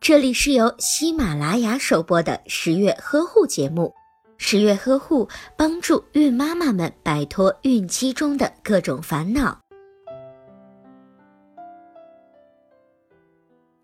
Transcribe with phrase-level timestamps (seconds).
[0.00, 3.94] 这里是由喜马拉雅首播的十月呵护节目。
[4.36, 9.58] 十月呵护帮助孕妈妈们摆脱孕期中的各种烦恼。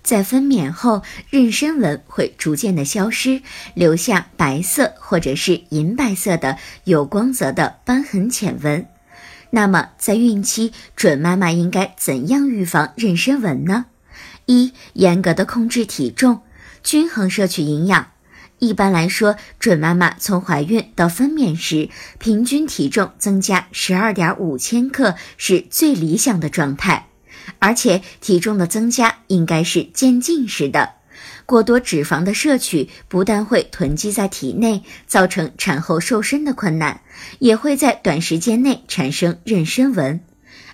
[0.03, 3.41] 在分娩后，妊娠纹会逐渐的消失，
[3.75, 8.87] 留下白色或者是银白色的有光泽的斑痕浅纹。
[9.51, 13.87] 那么，在孕期，准妈妈应该怎样预防妊娠纹呢？
[14.51, 16.43] 一、严格的控制体重，
[16.83, 18.09] 均衡摄取营养。
[18.59, 21.89] 一般来说，准妈妈从怀孕到分娩时，
[22.19, 27.07] 平均体重增加十二点五千克是最理想的状态。
[27.61, 30.95] 而且，体重的增加应该是渐进式的。
[31.47, 37.01] 过多脂肪的摄取不但会囤积在体内，造成产后瘦身的困难，
[37.39, 40.21] 也会在短时间内产生妊娠纹。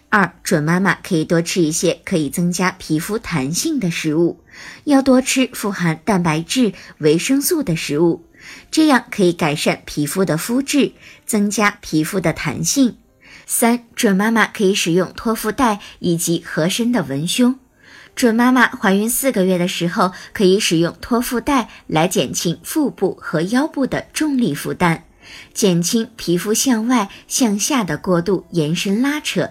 [0.09, 4.41] 二准妈妈可以多吃一些可以增加皮肤弹性的食物，
[4.85, 8.25] 要多吃富含蛋白质、维生素的食物，
[8.71, 10.93] 这样可以改善皮肤的肤质，
[11.27, 12.97] 增加皮肤的弹性。
[13.47, 17.59] 三准妈妈可以使用托腹带以及合身的文胸。
[18.15, 25.03] 准妈妈怀孕四个月的时候，可以使用托腹带来减轻腹部和腰部的重力负担，
[25.53, 29.51] 减轻皮肤向外向下的过度延伸拉扯。